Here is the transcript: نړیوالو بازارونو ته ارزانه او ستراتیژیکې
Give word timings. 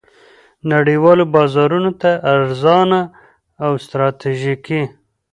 نړیوالو 0.71 1.23
بازارونو 1.35 1.91
ته 2.01 2.11
ارزانه 2.33 3.01
او 3.63 3.71
ستراتیژیکې 3.85 4.81